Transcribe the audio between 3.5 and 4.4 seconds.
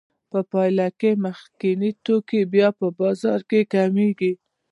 کمېږي